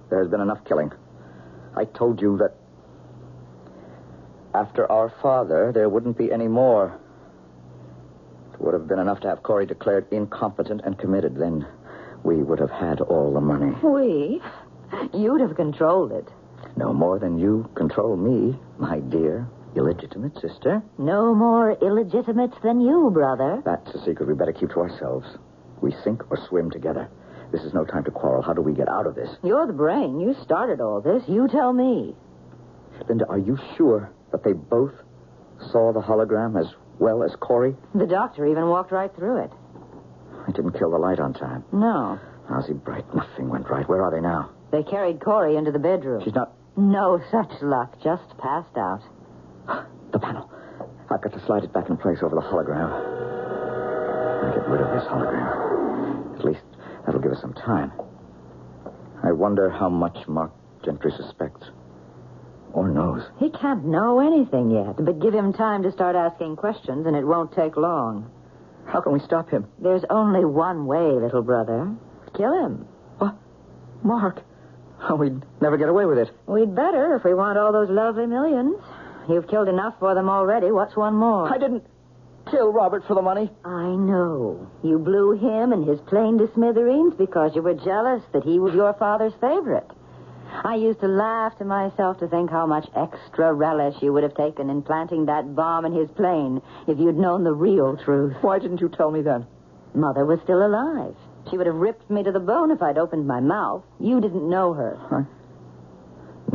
[0.09, 0.93] There's been enough killing.
[1.77, 2.55] I told you that
[4.55, 6.99] after our father, there wouldn't be any more.
[8.55, 11.37] It would have been enough to have Corey declared incompetent and committed.
[11.37, 11.67] Then
[12.23, 13.77] we would have had all the money.
[13.83, 14.41] We?
[15.13, 16.29] You'd have controlled it.
[16.77, 20.83] No more than you control me, my dear illegitimate sister.
[20.99, 23.63] No more illegitimate than you, brother.
[23.65, 25.27] That's a secret we better keep to ourselves.
[25.81, 27.09] We sink or swim together.
[27.53, 28.43] This is no time to quarrel.
[28.43, 29.29] How do we get out of this?
[29.45, 30.19] You're the brain.
[30.19, 31.23] You started all this.
[31.29, 32.15] You tell me.
[33.09, 34.93] Linda, are you sure that they both
[35.71, 36.67] saw the hologram as
[36.99, 37.77] well as Corey?
[37.95, 39.51] The doctor even walked right through it.
[40.49, 41.65] I didn't kill the light on time.
[41.73, 42.19] No.
[42.49, 43.05] How's he bright?
[43.15, 43.89] Nothing went right.
[43.89, 44.51] Where are they now?
[44.73, 46.23] They carried Corey into the bedroom.
[46.25, 46.53] She's not.
[46.77, 48.01] No such luck.
[48.03, 49.01] Just passed out.
[50.13, 50.51] The panel.
[51.11, 52.91] I've got to slide it back in place over the hologram.
[54.45, 56.39] I'll get rid of this hologram.
[56.39, 56.63] At least
[57.05, 57.93] that'll give us some time.
[59.23, 60.53] I wonder how much Mark
[60.85, 61.67] Gentry suspects.
[62.73, 63.23] Or knows.
[63.39, 67.25] He can't know anything yet, but give him time to start asking questions, and it
[67.25, 68.31] won't take long.
[68.87, 69.67] How can we stop him?
[69.81, 71.95] There's only one way, little brother.
[72.37, 72.87] Kill him.
[73.19, 73.35] What?
[74.03, 74.43] Mark?
[75.09, 76.31] Oh, we'd never get away with it.
[76.47, 78.77] We'd better if we want all those lovely millions.
[79.29, 80.71] You've killed enough for them already.
[80.71, 81.53] What's one more?
[81.53, 81.85] I didn't
[82.51, 83.51] kill Robert for the money.
[83.65, 84.71] I know.
[84.83, 88.75] You blew him and his plane to smithereens because you were jealous that he was
[88.75, 89.91] your father's favorite.
[90.65, 94.37] I used to laugh to myself to think how much extra relish you would have
[94.37, 98.37] taken in planting that bomb in his plane if you'd known the real truth.
[98.41, 99.47] Why didn't you tell me then?
[99.95, 101.17] Mother was still alive.
[101.51, 103.83] She would have ripped me to the bone if I'd opened my mouth.
[103.99, 105.27] You didn't know her.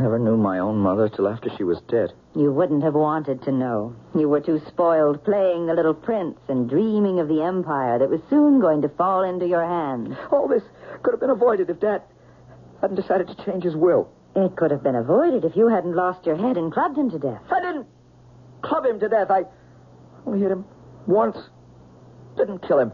[0.02, 2.12] I never knew my own mother till after she was dead.
[2.34, 3.94] You wouldn't have wanted to know.
[4.16, 8.20] You were too spoiled playing the little prince and dreaming of the empire that was
[8.28, 10.16] soon going to fall into your hands.
[10.32, 10.64] All this
[11.04, 12.02] could have been avoided if Dad
[12.80, 14.10] hadn't decided to change his will.
[14.34, 17.20] It could have been avoided if you hadn't lost your head and clubbed him to
[17.20, 17.42] death.
[17.48, 17.86] I didn't
[18.62, 19.30] club him to death.
[19.30, 19.44] I
[20.26, 20.64] only hit him
[21.06, 21.36] once.
[22.36, 22.92] Didn't kill him.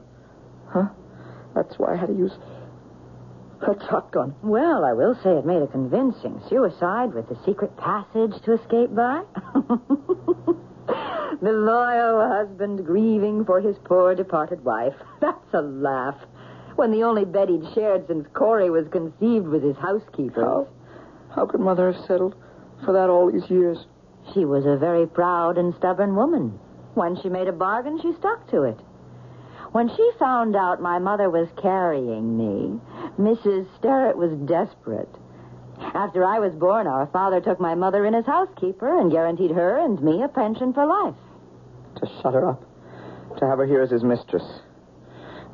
[0.69, 0.89] Huh?
[1.55, 2.33] That's why I had to use
[3.63, 4.35] a shotgun.
[4.43, 8.95] Well, I will say it made a convincing suicide with the secret passage to escape
[8.95, 9.23] by.
[11.41, 14.95] the loyal husband grieving for his poor departed wife.
[15.21, 16.17] That's a laugh.
[16.77, 20.43] When the only bed he'd shared since Corey was conceived was his housekeeper.
[20.43, 20.69] How?
[21.35, 22.35] How could Mother have settled
[22.85, 23.79] for that all these years?
[24.33, 26.59] She was a very proud and stubborn woman.
[26.95, 28.79] When she made a bargain, she stuck to it.
[29.73, 32.81] When she found out my mother was carrying me,
[33.19, 33.67] Mrs.
[33.77, 35.15] Sterrett was desperate.
[35.95, 39.79] After I was born, our father took my mother in as housekeeper and guaranteed her
[39.79, 41.15] and me a pension for life.
[41.97, 42.65] To shut her up.
[43.39, 44.45] To have her here as his mistress.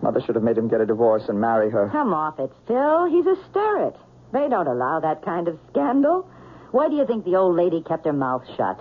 [0.01, 1.89] Mother should have made him get a divorce and marry her.
[1.91, 3.07] Come off it, Phil.
[3.07, 3.97] He's a Sterrett.
[4.33, 6.29] They don't allow that kind of scandal.
[6.71, 8.81] Why do you think the old lady kept her mouth shut?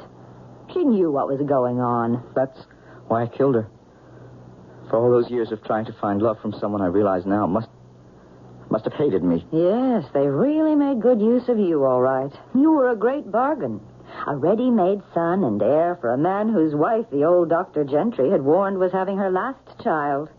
[0.73, 2.23] She knew what was going on.
[2.35, 2.57] That's
[3.07, 3.67] why I killed her.
[4.93, 7.67] For all those years of trying to find love from someone I realize now must
[8.69, 9.43] must have hated me.
[9.51, 12.31] Yes, they really made good use of you, all right.
[12.53, 13.81] You were a great bargain.
[14.27, 17.83] A ready-made son and heir for a man whose wife the old Dr.
[17.83, 20.29] Gentry had warned was having her last child.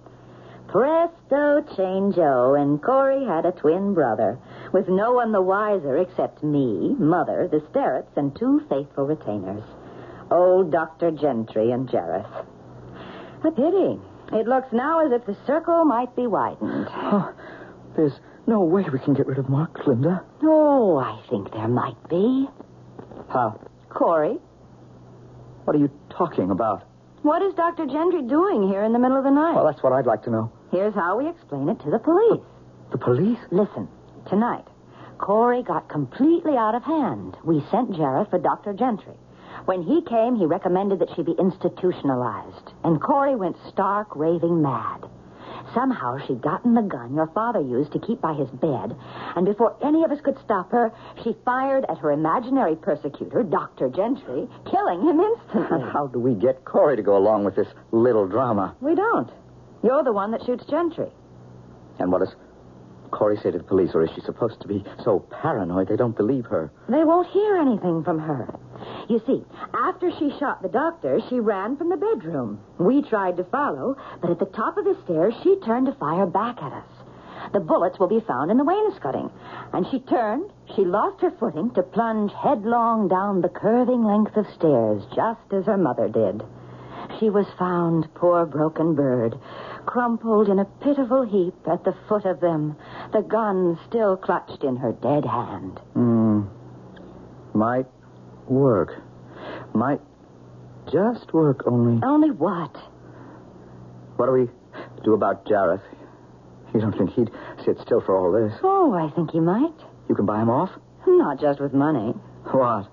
[0.68, 4.38] Presto changeo, and Corey had a twin brother,
[4.70, 9.64] with no one the wiser except me, Mother, the Sterretts, and two faithful retainers.
[10.30, 11.10] Old Dr.
[11.10, 12.46] Gentry and Jareth.
[13.42, 13.98] A pity.
[14.32, 16.88] It looks now as if the circle might be widened.
[16.90, 17.32] Oh,
[17.96, 20.22] there's no way we can get rid of Mark, Linda.
[20.42, 22.48] Oh, I think there might be.
[23.28, 23.60] How?
[23.90, 24.38] Corey,
[25.64, 26.82] What are you talking about?
[27.22, 27.86] what is Dr.
[27.86, 29.54] Gentry doing here in the middle of the night?
[29.54, 30.52] Well, that's what I'd like to know.
[30.70, 32.42] Here's how we explain it to the police.
[32.92, 33.38] The police?
[33.50, 33.88] Listen,
[34.28, 34.66] tonight,
[35.18, 37.36] Corey got completely out of hand.
[37.44, 38.72] We sent Jareth for Dr.
[38.74, 39.14] Gentry.
[39.64, 42.72] When he came, he recommended that she be institutionalized.
[42.82, 45.08] And Corey went stark raving mad.
[45.74, 48.94] Somehow she'd gotten the gun your father used to keep by his bed,
[49.34, 53.88] and before any of us could stop her, she fired at her imaginary persecutor, Dr.
[53.88, 55.80] Gentry, killing him instantly.
[55.82, 58.76] And how do we get Corey to go along with this little drama?
[58.80, 59.30] We don't.
[59.82, 61.10] You're the one that shoots Gentry.
[61.98, 62.34] And what does
[63.14, 66.16] Corey say to the police, or is she supposed to be so paranoid they don't
[66.16, 66.72] believe her?
[66.88, 68.52] They won't hear anything from her.
[69.08, 72.60] You see, after she shot the doctor, she ran from the bedroom.
[72.78, 76.26] We tried to follow, but at the top of the stairs, she turned to fire
[76.26, 76.88] back at us.
[77.52, 79.30] The bullets will be found in the wainscoting.
[79.72, 84.46] And she turned, she lost her footing to plunge headlong down the curving length of
[84.54, 86.42] stairs, just as her mother did.
[87.20, 89.38] She was found, poor broken bird,
[89.86, 92.76] crumpled in a pitiful heap at the foot of them,
[93.12, 95.78] the gun still clutched in her dead hand.
[95.92, 96.42] Hmm.
[97.52, 97.86] Might
[98.48, 99.00] work.
[99.74, 100.00] Might
[100.92, 102.02] just work, only.
[102.02, 102.76] Only what?
[104.16, 104.48] What do we
[105.04, 105.82] do about Jareth?
[106.74, 107.30] You don't think he'd
[107.64, 108.58] sit still for all this?
[108.62, 109.74] Oh, I think he might.
[110.08, 110.70] You can buy him off?
[111.06, 112.14] Not just with money.
[112.50, 112.88] What?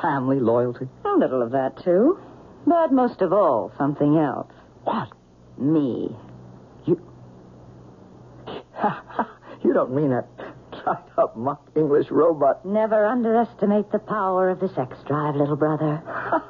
[0.00, 0.88] Family loyalty?
[1.04, 2.18] A little of that, too.
[2.66, 4.52] But most of all, something else.
[4.84, 5.08] What?
[5.58, 6.14] Me.
[6.86, 7.00] you
[9.64, 10.26] you don't mean that
[10.82, 12.64] dried up mock English robot.
[12.64, 16.02] Never underestimate the power of the sex drive, little brother.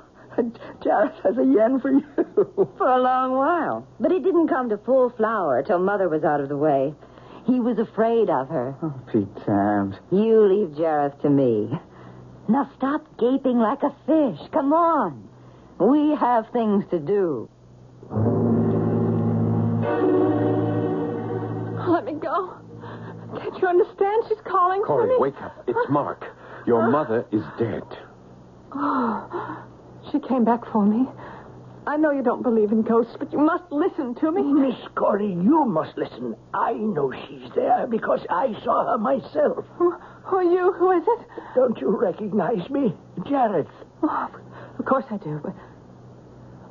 [0.80, 2.04] Jareth has a yen for you.
[2.78, 3.86] For a long while.
[3.98, 6.94] But it didn't come to full flower till Mother was out of the way.
[7.46, 8.74] He was afraid of her.
[8.82, 9.96] Oh, Pete Tams.
[10.10, 11.70] You leave Jareth to me.
[12.48, 14.48] Now stop gaping like a fish.
[14.52, 15.28] Come on.
[15.80, 17.48] We have things to do.
[21.88, 22.54] Let me go.
[23.38, 24.24] Can't you understand?
[24.28, 25.16] She's calling for Corey, me.
[25.18, 25.64] wake up.
[25.66, 26.24] It's Mark.
[26.66, 27.82] Your uh, mother is dead.
[28.72, 29.64] Oh,
[30.12, 31.06] she came back for me.
[31.86, 34.42] I know you don't believe in ghosts, but you must listen to me.
[34.42, 36.36] Miss Corey, you must listen.
[36.52, 39.64] I know she's there because I saw her myself.
[39.78, 39.92] Who,
[40.24, 40.72] who are you?
[40.72, 41.26] Who is it?
[41.54, 42.94] Don't you recognize me?
[43.20, 43.70] Jareth.
[44.02, 44.30] Oh,
[44.78, 45.40] of course I do.
[45.42, 45.54] But,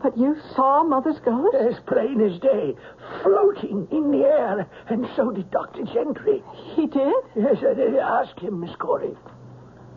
[0.01, 1.55] but you saw Mother's ghost?
[1.55, 2.75] As plain as day,
[3.23, 5.83] floating in the air, and so did Dr.
[5.83, 6.41] Gentry.
[6.75, 7.13] He did?
[7.35, 7.95] Yes, I did.
[7.95, 9.15] Ask him, Miss Corey.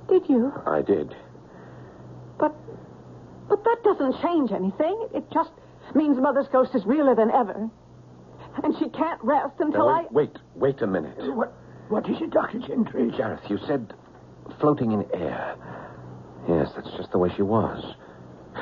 [0.09, 0.53] Did you?
[0.67, 1.15] I did.
[2.39, 2.55] But,
[3.49, 5.09] but that doesn't change anything.
[5.15, 5.51] It just
[5.95, 7.69] means Mother's ghost is realer than ever.
[8.63, 10.03] And she can't rest until Now, I.
[10.11, 11.15] wait, wait, wait a minute.
[11.35, 11.53] What,
[11.89, 12.59] what is it, Dr.
[12.59, 13.11] Gentry?
[13.11, 13.95] Jareth, you said
[14.61, 15.57] floating in air.
[16.49, 17.95] Yes, that's just the way she was.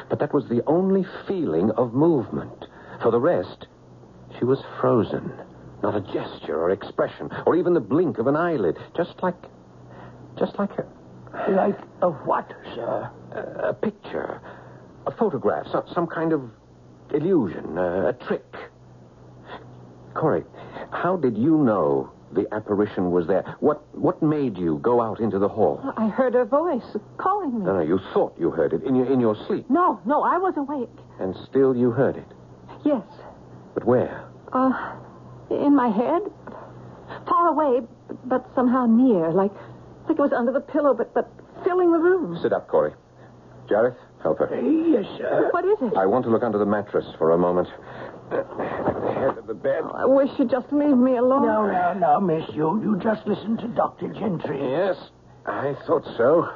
[0.09, 2.67] But that was the only feeling of movement.
[3.03, 3.67] For the rest,
[4.39, 5.33] she was frozen.
[5.83, 8.77] Not a gesture or expression, or even the blink of an eyelid.
[8.97, 9.37] Just like.
[10.39, 10.87] Just like her,
[11.49, 13.11] Like a what, sir?
[13.33, 14.41] A, a picture,
[15.07, 16.43] a photograph, some, some kind of
[17.13, 18.45] illusion, uh, a trick.
[20.15, 20.45] Corey,
[20.91, 23.57] how did you know the apparition was there?
[23.61, 25.81] What what made you go out into the hall?
[25.97, 27.65] I heard her voice calling me.
[27.65, 30.39] No, no, you thought you heard it in your in your sleep, No, no, I
[30.39, 30.89] was awake.
[31.19, 32.27] and still you heard it.
[32.85, 33.03] Yes.
[33.75, 34.25] But where?
[34.53, 34.97] Uh,
[35.51, 36.23] in my head.
[37.29, 37.87] Far away,
[38.27, 39.31] but somehow near.
[39.33, 39.51] Like,
[40.09, 41.29] like it was under the pillow, but, but
[41.65, 42.39] filling the room.
[42.41, 42.93] Sit up, Corey.
[43.69, 44.49] Jareth, help her.
[44.61, 45.49] Yes, sir.
[45.53, 45.97] What is it?
[45.97, 47.69] I want to look under the mattress for a moment.
[48.31, 49.81] At the head of the bed.
[49.83, 51.47] Oh, I wish you'd just leave me alone.
[51.47, 52.45] No, no, no, miss.
[52.55, 54.09] You, you just listen to Dr.
[54.09, 54.59] Gentry.
[54.61, 54.97] Yes,
[55.47, 56.49] I thought so.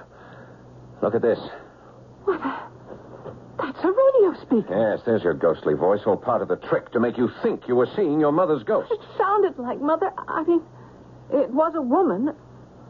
[1.02, 1.38] Look at this.
[2.24, 2.40] What?
[3.58, 4.92] That's a radio speaker.
[4.94, 7.76] Yes, there's your ghostly voice, all part of the trick to make you think you
[7.76, 8.90] were seeing your mother's ghost.
[8.92, 10.12] It sounded like Mother.
[10.28, 10.62] I mean,
[11.32, 12.34] it was a woman.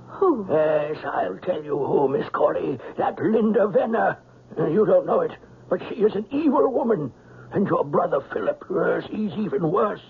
[0.08, 0.46] Who?
[0.50, 2.78] Yes, I'll tell you who, Miss Corey.
[2.98, 4.18] That Linda Venner.
[4.56, 5.32] You don't know it,
[5.68, 7.12] but she is an evil woman.
[7.54, 10.00] And your brother Philip, yes, he's even worse.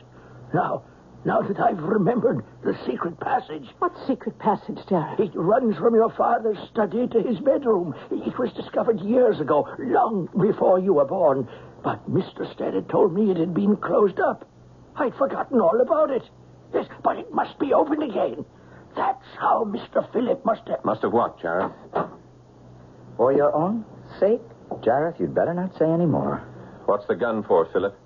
[0.54, 0.82] Now,
[1.26, 5.20] now that I've remembered the secret passage, What secret passage, Jareth?
[5.20, 7.94] it runs from your father's study to his bedroom.
[8.10, 11.46] It was discovered years ago, long before you were born.
[11.82, 12.50] But Mr.
[12.54, 14.48] Stead had told me it had been closed up.
[14.96, 16.22] I'd forgotten all about it.
[16.72, 18.44] Yes, but it must be opened again.
[18.96, 20.10] That's how Mr.
[20.12, 20.84] Philip must have.
[20.84, 21.72] Must have what, Jareth?
[23.18, 23.84] For your own
[24.18, 24.40] sake,
[24.80, 26.42] Jareth, you'd better not say any more.
[26.86, 27.96] What's the gun for, Philip?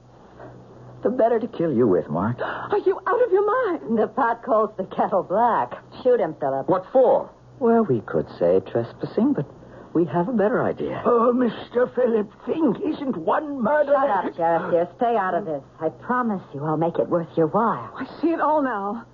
[1.03, 2.41] The better to kill you with, Mark.
[2.41, 3.99] Are you out of your mind?
[3.99, 5.79] The pot calls the kettle black.
[6.03, 6.69] Shoot him, Philip.
[6.69, 7.31] What for?
[7.61, 9.47] Well, we could say trespassing, but
[9.95, 11.03] we have a better idea.
[11.05, 11.93] Oh, Mr.
[11.95, 13.93] Philip, think, isn't one murder.
[13.95, 14.89] Shut up, Jareth, dear.
[14.97, 15.63] Stay out of this.
[15.81, 17.93] I promise you I'll make it worth your while.
[17.97, 19.07] I see it all now.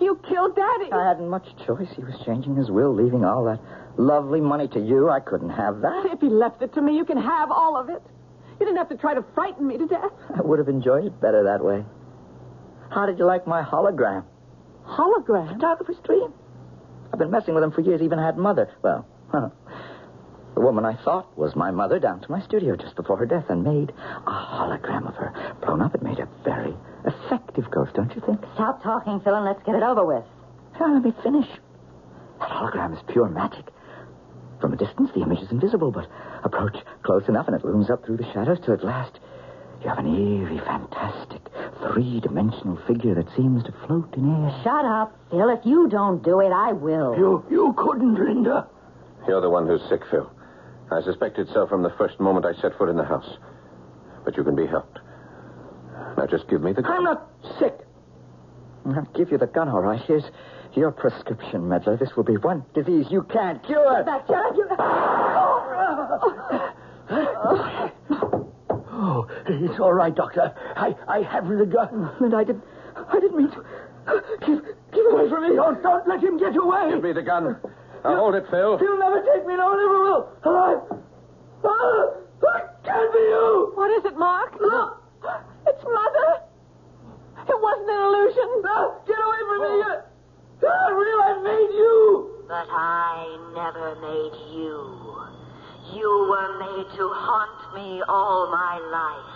[0.00, 0.92] You killed Daddy.
[0.92, 1.88] I hadn't much choice.
[1.94, 3.60] He was changing his will, leaving all that
[3.98, 5.10] lovely money to you.
[5.10, 6.06] I couldn't have that.
[6.06, 8.02] If he left it to me, you can have all of it.
[8.60, 10.12] You didn't have to try to frighten me to death.
[10.36, 11.84] I would have enjoyed it better that way.
[12.90, 14.24] How did you like my hologram?
[14.86, 15.52] Hologram?
[15.54, 16.32] Photographer's dream.
[17.12, 18.68] I've been messing with him for years, even had mother.
[18.82, 19.50] Well, huh.
[20.54, 23.46] The woman I thought was my mother down to my studio just before her death
[23.48, 25.54] and made a hologram of her.
[25.62, 26.74] Blown up, it made a very
[27.04, 28.40] effective ghost, don't you think?
[28.54, 30.24] Stop talking, Phil, and let's get it over with.
[30.78, 31.48] Now, let me finish.
[32.38, 33.66] That hologram is pure magic.
[34.64, 36.08] From a distance, the image is invisible, but
[36.42, 39.20] approach close enough and it looms up through the shadows till at last
[39.82, 41.42] you have an eerie, fantastic,
[41.92, 44.60] three-dimensional figure that seems to float in air.
[44.64, 45.50] Shut up, Phil.
[45.50, 47.14] If you don't do it, I will.
[47.14, 48.66] You, you couldn't, Linda.
[49.28, 50.32] You're the one who's sick, Phil.
[50.90, 53.36] I suspected so from the first moment I set foot in the house.
[54.24, 54.98] But you can be helped.
[56.16, 56.92] Now just give me the gun.
[56.92, 57.80] I'm not sick.
[58.86, 60.00] I'll give you the gun, all right.
[60.06, 60.24] Here's
[60.76, 61.96] your prescription, Medler.
[61.96, 64.02] This will be one disease you can't cure.
[64.04, 64.56] Back, Jareth.
[64.56, 64.66] You...
[68.96, 70.54] Oh, it's all right, Doctor.
[70.76, 72.10] I, I have the gun.
[72.20, 72.64] And I didn't,
[72.96, 73.64] I didn't mean to.
[74.44, 74.62] Keep,
[74.92, 75.56] keep away from me.
[75.56, 76.90] Don't, don't let him get away.
[76.90, 77.56] Give me the gun.
[78.04, 78.78] Now hold it, Phil.
[78.78, 79.56] He'll never take me.
[79.56, 80.28] No one ever will.
[80.44, 80.80] Alive.
[81.64, 82.06] Ah,
[82.56, 83.72] it can't be you.
[83.74, 84.54] What is it, Mark?
[84.60, 85.02] Look.
[85.66, 86.42] It's Mother.
[87.48, 88.62] It wasn't an illusion.
[88.64, 89.68] Ah, get away from me.
[89.78, 89.94] You,
[90.66, 92.44] ah, real, I made you.
[92.48, 94.94] But I never made you.
[95.92, 99.34] You were made to haunt me all my life.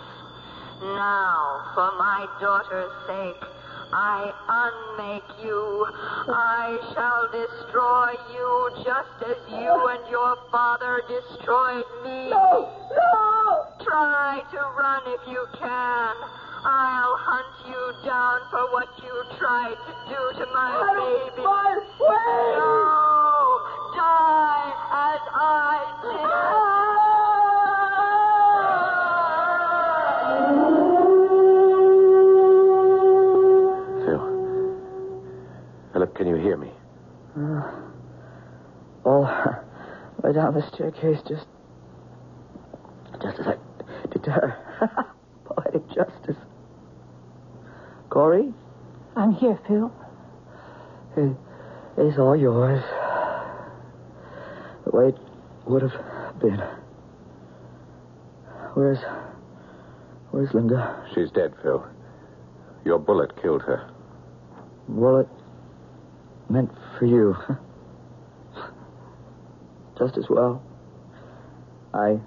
[0.81, 3.43] Now, for my daughter's sake,
[3.91, 5.85] I unmake you.
[6.29, 12.29] I shall destroy you just as you and your father destroyed me.
[12.29, 13.65] No, no.
[13.83, 16.15] Try to run if you can.
[16.63, 21.43] I'll hunt you down for what you tried to do to my baby.
[21.43, 22.55] My way.
[22.57, 23.59] No!
[23.95, 26.79] Die as I
[34.05, 34.21] Phil.
[35.93, 36.71] Philip, can you hear me?
[37.37, 37.71] Uh,
[39.05, 39.23] All
[40.23, 41.45] way down the staircase, just.
[43.21, 43.55] just as I
[44.11, 44.57] did to her.
[48.19, 48.53] Corey,
[49.15, 49.89] I'm here, Phil.
[51.15, 51.37] it-
[51.95, 52.83] it's all yours.
[54.83, 55.17] The way it
[55.65, 56.61] would have been.
[58.73, 58.99] Where's.
[60.31, 60.97] Where's Linda?
[61.13, 61.81] She's dead, Phil.
[62.83, 63.89] Your bullet killed her.
[64.89, 65.29] Bullet
[66.49, 67.37] meant for you.
[69.97, 70.61] Just as well.
[71.93, 72.19] I.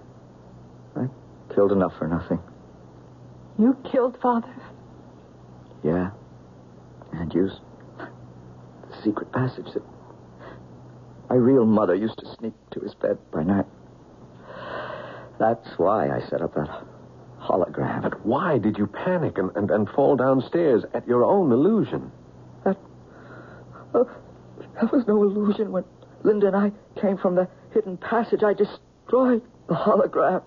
[0.96, 1.10] I
[1.54, 2.40] killed enough for nothing.
[3.58, 4.54] You killed Father.
[5.84, 6.10] Yeah.
[7.12, 7.60] And used
[7.98, 9.82] the secret passage that
[11.28, 13.66] My real mother used to sneak to his bed by night.
[15.38, 16.68] That's why I set up that
[17.40, 18.02] hologram.
[18.02, 22.12] But why did you panic and, and, and fall downstairs at your own illusion?
[22.64, 22.78] That,
[23.94, 24.04] uh,
[24.80, 25.72] that was no illusion.
[25.72, 25.84] When
[26.22, 30.42] Linda and I came from the hidden passage, I destroyed the hologram.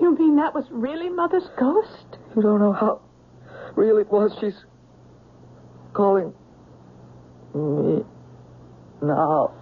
[0.00, 2.16] You mean that was really Mother's ghost?
[2.34, 3.00] You don't know how
[3.76, 4.32] real it was.
[4.40, 4.64] She's
[5.92, 6.32] calling
[7.54, 8.04] me
[9.02, 9.52] now.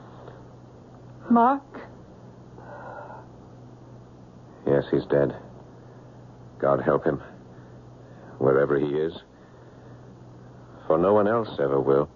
[1.31, 1.63] Mark?
[4.67, 5.37] Yes, he's dead.
[6.59, 7.23] God help him.
[8.39, 9.13] Wherever he is.
[10.87, 12.09] For no one else ever will.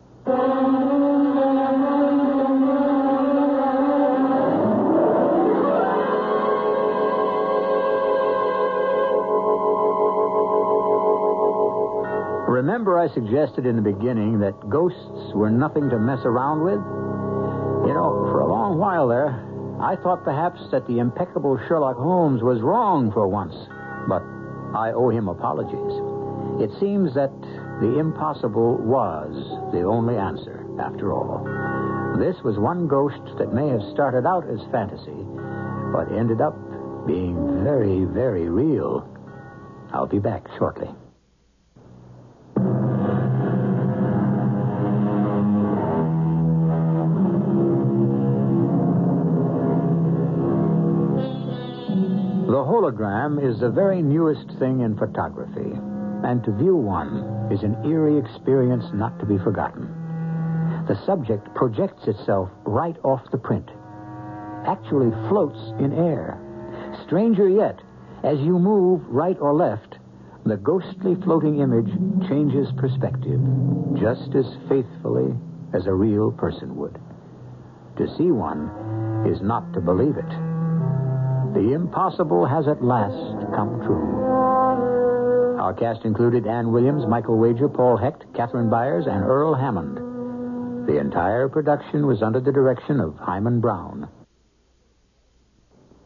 [12.60, 16.76] Remember, I suggested in the beginning that ghosts were nothing to mess around with?
[17.88, 19.32] You know, for a long while there,
[19.80, 23.54] I thought perhaps that the impeccable Sherlock Holmes was wrong for once,
[24.06, 24.20] but
[24.76, 25.72] I owe him apologies.
[26.60, 27.32] It seems that
[27.80, 29.32] the impossible was
[29.72, 31.40] the only answer, after all.
[32.18, 35.24] This was one ghost that may have started out as fantasy,
[35.96, 36.58] but ended up
[37.06, 39.08] being very, very real.
[39.94, 40.90] I'll be back shortly.
[52.90, 55.78] The hologram is the very newest thing in photography,
[56.24, 59.86] and to view one is an eerie experience not to be forgotten.
[60.88, 63.68] The subject projects itself right off the print,
[64.66, 66.40] actually floats in air.
[67.06, 67.78] Stranger yet,
[68.24, 69.98] as you move right or left,
[70.44, 71.92] the ghostly floating image
[72.28, 73.40] changes perspective
[74.00, 75.32] just as faithfully
[75.74, 76.98] as a real person would.
[77.98, 78.66] To see one
[79.30, 80.49] is not to believe it.
[81.54, 84.20] The impossible has at last come true.
[85.60, 90.88] Our cast included Ann Williams, Michael Wager, Paul Hecht, Catherine Byers, and Earl Hammond.
[90.88, 94.08] The entire production was under the direction of Himan Brown.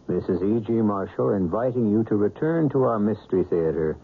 [0.09, 0.73] This is E.G.
[0.73, 3.97] Marshall inviting you to return to our Mystery Theater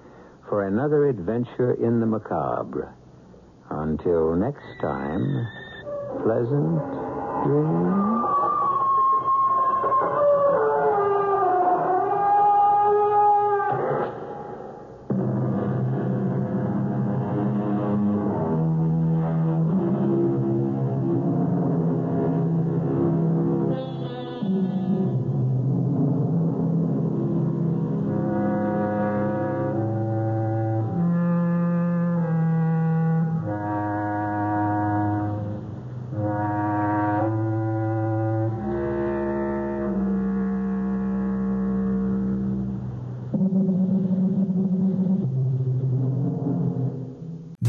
[0.49, 2.95] for another adventure in the macabre.
[3.71, 5.47] Until next time,
[6.23, 6.81] pleasant
[7.45, 8.10] dreams.